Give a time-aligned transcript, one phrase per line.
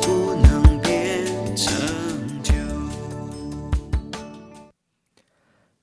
[0.00, 2.52] 不能变成就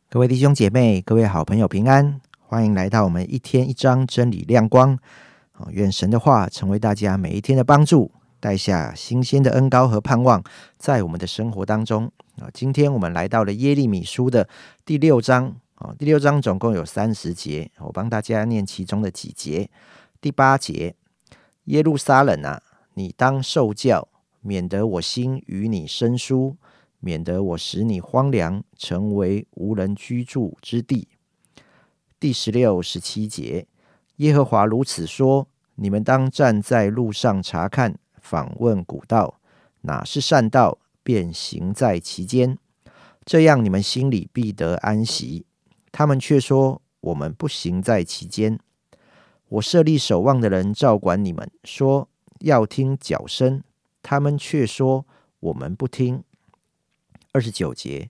[0.09, 4.97] 各位弟兄姐妹各位好朋友平安欢迎来到我们一天一张真理亮光。
[5.71, 10.41] 愿神的话成为大家每一天的帮助带下新鲜的恩高和盼望
[10.77, 12.09] 在我们的生活当中。
[12.53, 14.47] 今天我们来到了耶利米书的
[14.85, 15.55] 第六章。
[15.97, 19.69] 第六章总共有三十节我帮大家念其中的几节。
[20.21, 20.95] 第八节
[21.65, 22.61] 耶路撒冷啊
[22.99, 24.09] 你当受教，
[24.41, 26.57] 免得我心与你生疏。
[26.99, 31.07] 免得我使你荒凉，成为无人居住之地。
[32.19, 33.65] 第十六、十七节，
[34.17, 39.39] 耶和华如此说：你们当站在路上查看，访问古道，
[39.83, 42.57] 哪是善道，便行在其间。
[43.23, 45.45] 这样你们心里必得安息。
[45.93, 48.59] 他们却说：我们不行在其间。
[49.47, 52.09] 我设立守望的人照管你们，说
[52.39, 53.63] 要听脚声。
[54.01, 55.05] 他们却说：
[55.39, 56.23] 我们不听。
[57.31, 58.09] 二十九节，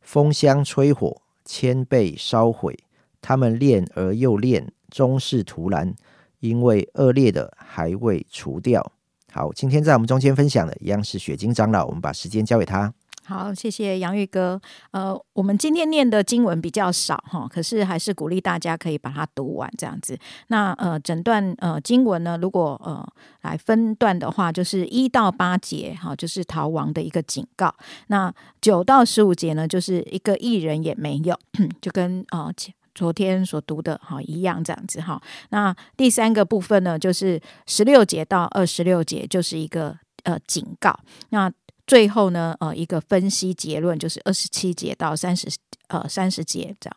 [0.00, 2.76] 风箱吹火，千倍烧毁。
[3.20, 5.94] 他们练而又练，终是徒然，
[6.40, 8.92] 因为恶劣的还未除掉。
[9.32, 12.92] 好，今天在我们中间分享的一样是雪晶长老，我们把时间交给他。
[13.28, 14.58] 好，谢谢杨玉哥。
[14.90, 20.18] 呃，我们今天念的经文比较少哈，可是还是鼓励大家可以把它读完这样子。
[20.46, 23.06] 那呃，整段呃经文呢，如果呃
[23.42, 27.74] 来分段的话，就是一到八节哈，就是逃亡的一个警告。
[28.06, 31.38] 那九到十五节呢，就是一个艺人也没有，
[31.82, 32.50] 就跟呃
[32.94, 35.20] 昨天所读的哈一样这样子哈。
[35.50, 40.98] 那第三个部分呢，就是十六节到二十六节，就是一个呃警告。
[41.28, 41.52] 那
[41.88, 45.48] 最后呢，呃，一个分析结论就是二十七节到三十
[45.88, 46.96] 呃三十节这样。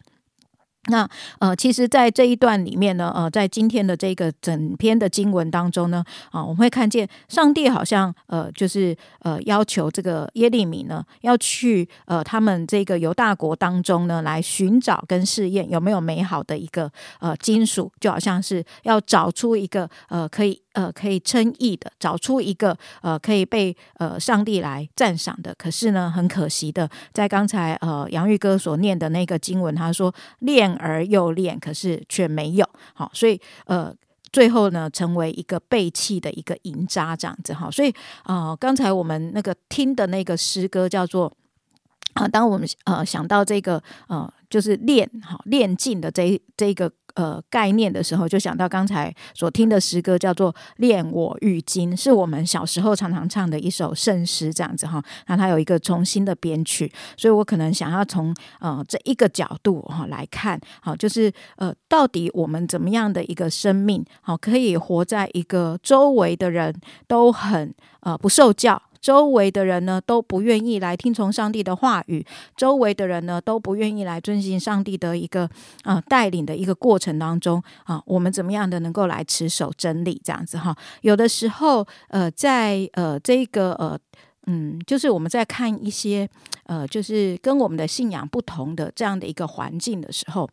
[0.88, 1.08] 那
[1.38, 20.60] 呃，其实，在这一段里面呢，呃，在今天的这个整篇的经文当中呢，啊，我们会看见上帝好像呃，就是呃，要求这个耶利米呢，要去呃，他们这个犹大国当中呢，来寻找跟试验有没有美好的一个呃金属，就好像是要找出一个呃可以。
[20.74, 25.54] 呃，可以称义的，找出一个呃，可以被呃上帝来赞赏的。
[25.56, 33.94] 可是呢，很可惜的，在刚才呃杨玉哥所念的那个经文，他说练而又练，可是却没有好，所以呃，
[34.32, 37.70] 最后呢，成为一个背弃的一个银渣这样子哈。
[37.70, 37.94] 所以
[38.24, 41.32] 啊，刚才我们那个听的那个诗歌叫做
[42.14, 46.90] 啊，当我们呃想到这个呃，就是练哈练尽的这这个。
[47.16, 55.04] 呃，概念的时候就想到刚才所听的诗歌，叫做《恋我欲经》，是我们小时候常常唱的一首圣诗，这样子哈。
[55.28, 66.74] 那它有一个重新的编曲，所以我可能想要从呃这一个角度哈来看，好，就是呃，到底我们怎么样的一个生命，好，可以活在一个周围的人
[67.08, 68.82] 都很呃不受教。
[69.02, 72.26] 周围的人呢都不愿意来听从上帝的话语，
[72.56, 75.50] 周围的人呢都不愿意来遵循上帝的一个
[75.84, 80.76] 啊带领的一个过程当中啊，我们怎么样的能够来持守真理这样子哈？
[81.02, 84.00] 有的时候呃，在呃这个呃
[84.46, 86.30] 嗯，就是我们在看一些
[86.66, 90.50] 呃，就是跟我们的信仰不同的这样的一个环境的时候，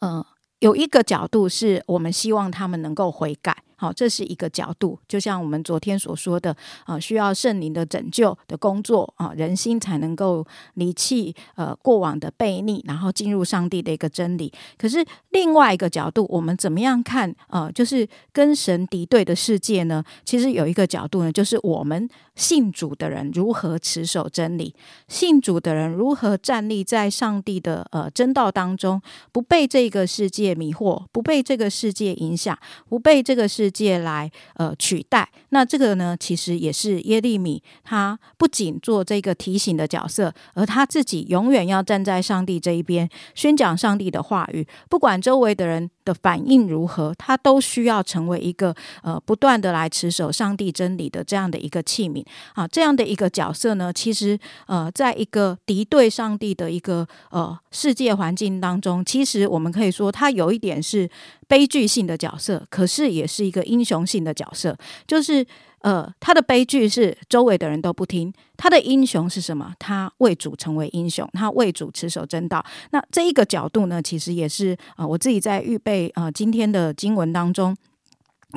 [0.00, 0.24] 嗯，
[0.60, 3.56] 有一个角度是我们希望他们能够悔改。
[3.76, 6.56] 好，这是一个角度，就像我们昨天所说的
[6.86, 10.44] 啊，需要圣灵的拯救的工作啊，人心才能够
[10.74, 14.50] 离弃呃过往的悖逆，然后进入上帝的一个真理。
[14.78, 17.70] 可是另外一个角度，我们怎么样看啊？
[17.70, 20.02] 就是跟神敌对的世界呢？
[20.24, 24.74] 其实有一个角度呢，就是我们信主的人如何持守真理，
[25.06, 32.58] 信主的人如何站立在上帝的呃真道当中，不被这个世界迷惑，不被这个世界影响，
[32.88, 33.65] 不被这个世。
[33.66, 48.72] 世界来呃取代，那这个呢，其实也是耶利米他不仅做这个提醒的角色，而他自己永远要站在上帝这一边，宣讲上帝的话语，不管周围的人的反应如何，他都需要成为一个
[49.02, 52.24] 呃不断的来持守上帝真理的这样的一个器皿
[52.54, 54.38] 啊，这样的一个角色呢，其实
[54.68, 61.10] 呃，在一个敌对上帝的一个呃世界环境当中，其实我们可以说，他有一点是。
[61.48, 64.76] 悲剧性的角色，可是也是一个个英雄性的角色。
[65.06, 65.44] 就是
[65.80, 69.72] 呃，他的悲剧是周围的人都不听；他的英雄是什么？
[69.78, 72.64] 他为主成为英雄，他为主持守真道。
[72.90, 77.76] 那这一个角度呢，其实也是啊，我自己在预备啊今天的经文当中。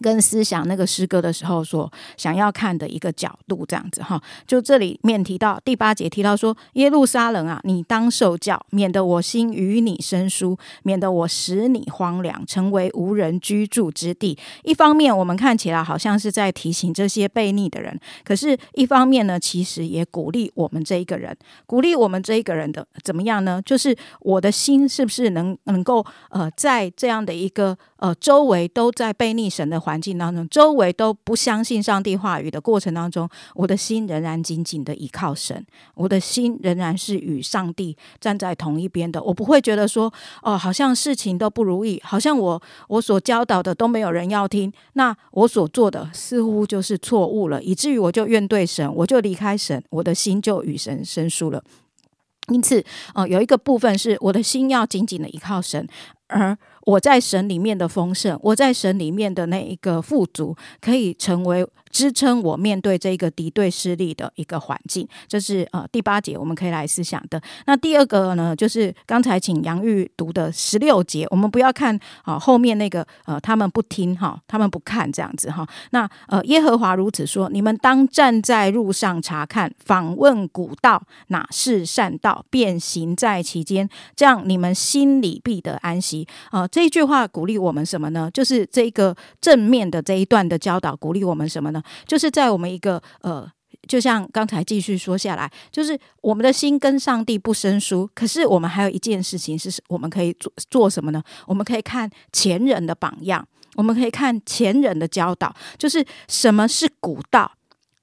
[0.02, 4.22] 跟思想那个诗歌的时候所想要看的一个角度，这样子哈。
[4.48, 14.38] 就这里面提到第八节提到说，耶路撒冷啊，你当受教，免得我心与你生疏，免得我使你荒凉，成为无人居住之地。
[14.64, 21.36] 一方面，我们看起来好像是在提醒这些悖逆的人，可是一方面呢，其实也鼓励我们这一个人，
[21.66, 23.62] 鼓励我们这一个人的怎么样呢？
[23.66, 29.80] 就是我的心是不是能能够呃，在这样的一个呃周围都在悖逆神的。
[29.90, 35.66] 环境当中，周围都不相信上帝话语的过程当中，我的心仍然紧紧的依靠神，
[35.96, 39.20] 我的心仍然是与上帝站在同一边的。
[39.24, 40.14] 我不会觉得说，
[40.44, 51.64] 哦，好像事情都不如意，好像我我所教导的都没有人要听，那我所做的似乎就是错误了，以至于我就怨对神，我就离开神，我的心就与神生疏了。
[52.54, 52.84] 因此，
[53.16, 55.88] 呃，有一个部分是我的心要紧紧的依靠神，
[56.28, 56.56] 而。
[56.90, 61.66] 我在神里面的丰盛，我在神里面的那一个富足，可以成为。
[61.90, 67.42] 支撑我面对这个敌对势力的一个环境，这是呃第八节我们可以来思想的。
[67.66, 75.68] 那第二个呢，就是刚才请杨玉读的十六节，我们不要看啊后面那个呃他们不听哈，他们不看这样子哈。
[75.92, 86.28] 那呃耶和华如此说：你们当站在路上查看，访问古道，哪是善道，便行在其间，这样你们心里必得安息。
[86.52, 88.30] 啊，这一句话鼓励我们什么呢？
[88.34, 91.79] 就是这个正面的这一段的教导，鼓励我们什么呢？
[92.06, 93.50] 就是在我们一个呃，
[93.88, 101.24] 就像刚才继续说下来，就是我们的心跟上帝不生疏，可是我们还有一件事情是我们可以做做什么呢？
[101.46, 107.52] 我们可以看前人的榜样，我们可以看前人的教导，就是什么是古道，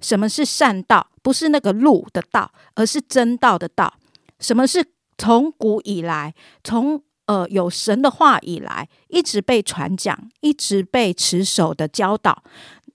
[0.00, 3.94] 什么是善道，不是那个路的道，而是真道的道。
[4.38, 4.84] 什么是
[5.16, 12.42] 从古以来，从呃有神的话以来，一直被传讲，一直被持守的教导。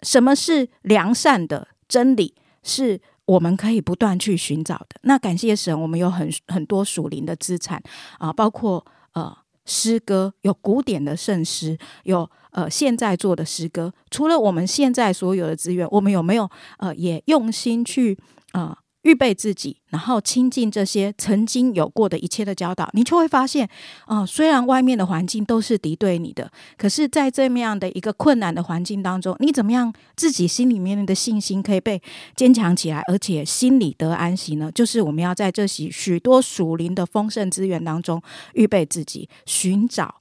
[0.02, 2.36] 什么是良善的真理？
[2.64, 5.00] 是我们可以不断去寻找的。
[5.02, 7.82] 那感谢神，我们有很很多属灵的资产
[8.20, 13.94] 啊，包括呃诗歌，有古典的圣诗，有呃现在做的诗歌。
[14.10, 18.18] 除了我们现在所有的资源，我们有没有呃也用心去
[18.52, 18.78] 啊？
[19.04, 23.68] 预备自己，然后亲近这些曾经有过的一切的教导，你就会发现，
[24.06, 32.02] 哦，虽然外面的环境都是敌对你的，可是，在这么样的一个困难的环境当中，你怎么样自己心里面的信心可以被
[32.36, 34.72] 坚强起来，而且心里得安息呢？
[34.72, 38.22] 就是我们要在这些许多属灵的丰盛资源当中
[38.54, 40.16] 预备自己，寻找、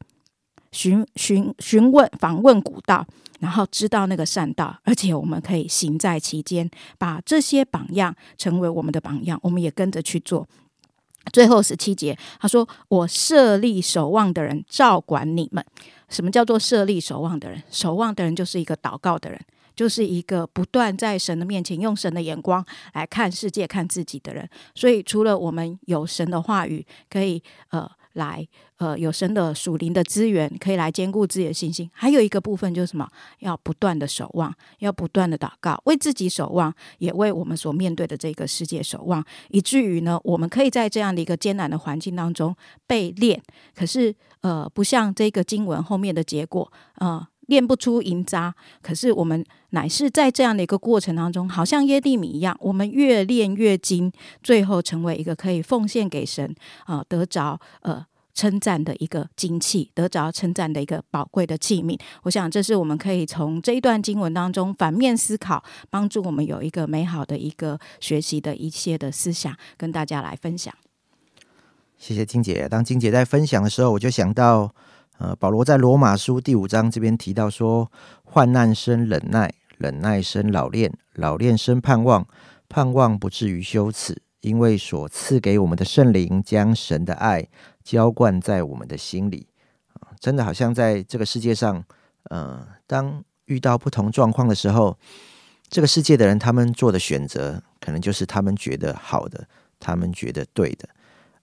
[0.73, 3.07] 询询询问、访问古道。
[3.41, 10.47] 然后知道那个善道，而且我们可以行在其间，把这些榜样成为我们的榜样，我们也跟着去做。
[11.33, 15.65] 最后十七节，他说：“我设立守望的人，照管你们。”
[16.11, 17.63] 什么叫做设立守望的人？
[17.71, 19.41] 守望的人就是一个祷告的人，
[19.75, 22.63] 就是一个不断在神的面前用神的眼光
[22.93, 24.47] 来看世界、看自己的人。
[24.75, 27.91] 所以，除了我们有神的话语，可以呃。
[28.15, 28.47] 来，
[28.79, 31.89] 呃，有神的属灵的资源，可以来兼顾自己的信心。
[31.93, 33.09] 还有一个部分就是什么？
[33.39, 42.55] 要不断的守望，要不断的祷告，为自己守望，也为我们所面对的这个世界守望，以至于呢，我们可以在这样的一个艰难的环境当中
[42.87, 43.41] 被练。
[43.75, 48.55] 可是，呃，不像这个经文后面的结果，呃，练不出银渣。
[48.81, 54.11] 可是，我们乃是在这样的一个过程当中，好像耶利米一样，我们越练越精，
[54.43, 56.55] 最后成为一个可以奉献给神
[56.87, 58.07] 啊，得着呃。
[58.33, 61.99] 称赞的一个精器，得着称赞的一个宝贵的器皿。
[62.23, 70.73] 我想，这是我们可以从这一段经文当中反面思考，帮助我们有一个美好的一个学习的一切的思想，跟大家来分享。
[71.99, 72.67] 谢谢金姐。
[72.67, 74.73] 当金姐在分享的时候，我就想到，
[75.21, 77.93] 呃，保罗在罗马书第五章这边提到说
[78.25, 82.27] ：“患难生忍耐，忍耐生老练，老练生盼望，
[82.71, 87.47] 盼望不至于羞耻，因为所赐给我们的圣灵将神的爱。”
[87.85, 89.47] 浇灌在我们的心里
[89.93, 91.85] 啊，真的好像在这个世界上，
[92.31, 94.97] 呃，当遇到不同状况的时候，
[95.69, 99.47] 这个世界的人他们做的选择，可能就是他们觉得好的，
[99.79, 100.89] 他们觉得对的，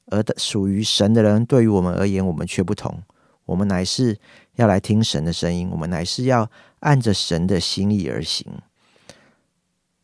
[0.07, 3.03] 而的属于神的人，对于我们而言，我们却不同。
[3.47, 4.19] 我们乃是
[4.57, 6.47] 要来听神的声音，我们乃是要
[6.81, 8.45] 按着神的心意而行，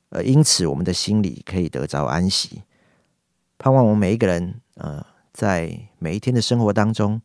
[0.09, 2.63] 呃因此我们的心里可以得着安息。
[3.59, 5.05] 盼望我们每一个人，呃。
[5.33, 7.19] 在每一天的生活当中，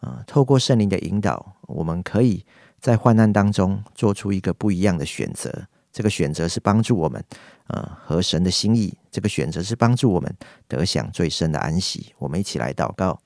[0.00, 2.44] 呃，透过圣灵的引导，我们可以
[2.80, 5.68] 在患难当中做出一个不一样的选择。
[5.92, 7.24] 这个选择是帮助我们，
[7.68, 8.92] 呃，合神的心意。
[9.12, 10.36] 这个选择是帮助我们
[10.66, 12.12] 得享最深的安息。
[12.18, 13.16] 我们一起来祷告，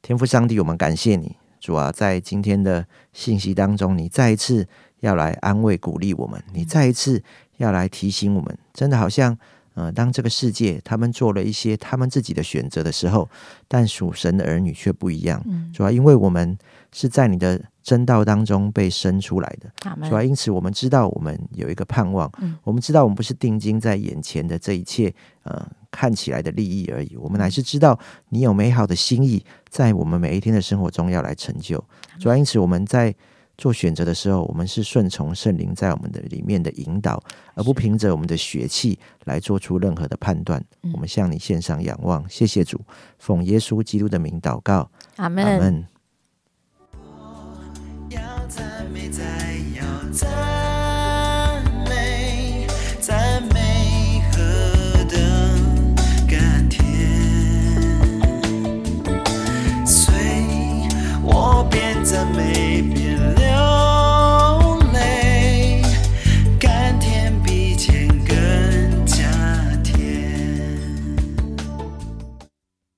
[0.00, 4.66] 天父上帝，我们感谢你，主啊，在今天的信息当中，你再一次
[5.00, 7.22] 要来安慰鼓励我们，你再一次
[7.58, 9.38] 要来提醒我们，真的好像。
[9.74, 13.30] 呃，当这个世界他们做了一些他们自己的选择的时候，
[13.68, 16.58] 但属神的儿女却不一样，主要因为我们
[16.92, 19.70] 是在你的真道当中被生出来的，
[20.08, 22.30] 主要因此我们知道我们有一个盼望，
[22.62, 31.82] 我们知道我们不是定睛在眼前的这一切呃看起来的利益而已，我们乃是知道你有美好的心意在我们每一天的生活中要来成就，
[32.18, 33.14] 主要因此我们在。
[33.58, 37.22] 做选择的时候，我们是顺从圣灵在我们的里面的引导，
[37.52, 40.64] 而不凭着我们的血气来做出任何的判断。
[40.94, 42.80] 我们向你献上仰望，谢谢主，
[43.18, 45.86] 奉耶稣基督的名祷告，阿门。